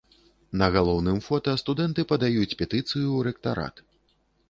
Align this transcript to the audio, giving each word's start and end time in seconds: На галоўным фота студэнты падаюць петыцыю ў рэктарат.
На 0.61 0.69
галоўным 0.75 1.19
фота 1.27 1.53
студэнты 1.65 2.07
падаюць 2.15 2.57
петыцыю 2.61 3.07
ў 3.15 3.19
рэктарат. 3.33 3.75